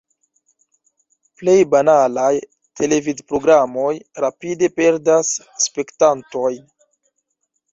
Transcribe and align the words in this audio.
Plej 1.41 1.57
banalaj 1.73 2.31
televidprogramoj 2.81 3.93
rapide 4.27 4.71
perdas 4.81 5.31
spektantojn. 5.67 6.59